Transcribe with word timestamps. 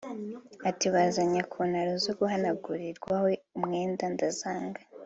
Ati 0.69 0.85
“bazanye 0.93 1.41
kontaro 1.51 1.93
zo 2.05 2.11
guhanagurirwaho 2.19 3.25
umwenda 3.57 4.03
ndazanga 4.13 4.81